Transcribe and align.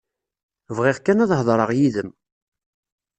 Bɣiɣ 0.77 0.97
kan 0.99 1.23
ad 1.23 1.31
hedreɣ 1.39 1.69
yid-m. 1.77 2.11